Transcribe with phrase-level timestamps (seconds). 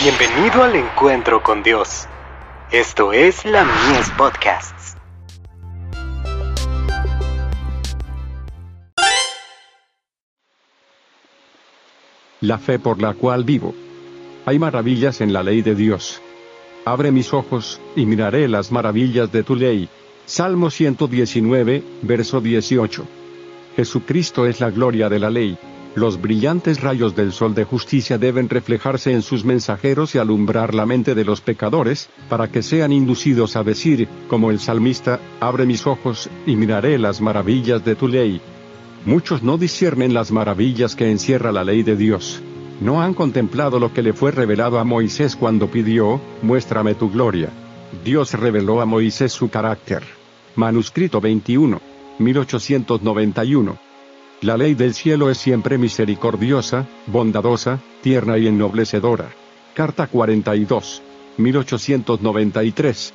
[0.00, 2.06] Bienvenido al encuentro con Dios.
[2.70, 4.96] Esto es la Mies Podcasts.
[12.40, 13.74] La fe por la cual vivo.
[14.46, 16.22] Hay maravillas en la ley de Dios.
[16.84, 19.88] Abre mis ojos, y miraré las maravillas de tu ley.
[20.26, 23.04] Salmo 119, verso 18.
[23.74, 25.58] Jesucristo es la gloria de la ley.
[25.94, 30.86] Los brillantes rayos del sol de justicia deben reflejarse en sus mensajeros y alumbrar la
[30.86, 35.86] mente de los pecadores, para que sean inducidos a decir, como el salmista, abre mis
[35.86, 38.40] ojos, y miraré las maravillas de tu ley.
[39.06, 42.42] Muchos no disciernen las maravillas que encierra la ley de Dios.
[42.80, 47.48] No han contemplado lo que le fue revelado a Moisés cuando pidió, muéstrame tu gloria.
[48.04, 50.04] Dios reveló a Moisés su carácter.
[50.54, 51.80] Manuscrito 21,
[52.18, 53.87] 1891.
[54.40, 59.30] La ley del cielo es siempre misericordiosa, bondadosa, tierna y ennoblecedora.
[59.74, 61.02] Carta 42,
[61.38, 63.14] 1893.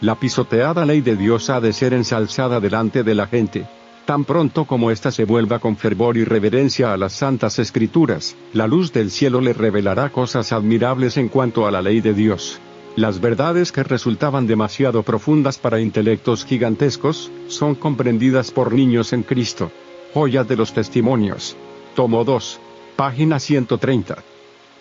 [0.00, 3.66] La pisoteada ley de Dios ha de ser ensalzada delante de la gente.
[4.06, 8.66] Tan pronto como ésta se vuelva con fervor y reverencia a las santas escrituras, la
[8.66, 12.58] luz del cielo le revelará cosas admirables en cuanto a la ley de Dios.
[12.96, 19.70] Las verdades que resultaban demasiado profundas para intelectos gigantescos, son comprendidas por niños en Cristo.
[20.14, 21.56] Joya de los Testimonios.
[21.96, 22.60] Tomo 2.
[22.94, 24.18] Página 130.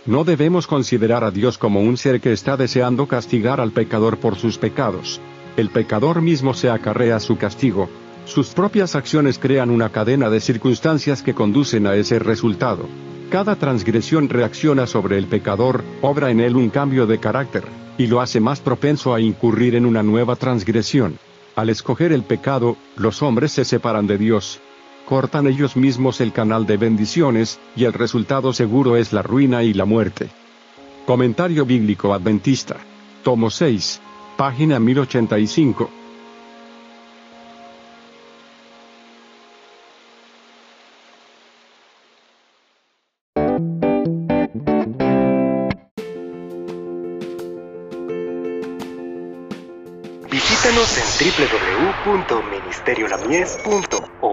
[0.06, 4.36] No debemos considerar a Dios como un ser que está deseando castigar al pecador por
[4.36, 5.20] sus pecados.
[5.58, 7.90] El pecador mismo se acarrea su castigo.
[8.26, 12.88] Sus propias acciones crean una cadena de circunstancias que conducen a ese resultado.
[13.32, 17.64] Cada transgresión reacciona sobre el pecador, obra en él un cambio de carácter,
[17.98, 21.18] y lo hace más propenso a incurrir en una nueva transgresión.
[21.56, 24.60] Al escoger el pecado, los hombres se separan de Dios,
[25.14, 29.72] cortan ellos mismos el canal de bendiciones, y el resultado seguro es la ruina y
[29.72, 30.30] la muerte.
[31.06, 32.78] Comentario Bíblico Adventista.
[33.22, 34.02] Tomo 6.
[34.36, 35.88] Página 1085.
[50.32, 51.06] Visítanos en
[52.08, 54.33] www.ministeriolamies.org